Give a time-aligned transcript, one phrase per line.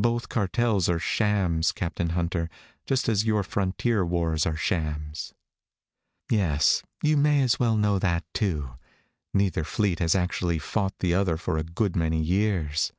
[0.00, 2.48] Both cartels are shams, Captain Hunter,
[2.86, 5.34] just as your frontier wars are shams.
[6.30, 8.76] "Yes, you may as well know that, too.
[9.34, 12.94] Neither fleet has actually fought the other for a good many years.